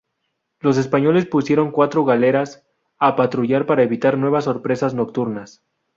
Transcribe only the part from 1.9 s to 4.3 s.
galeras a patrullar para evitar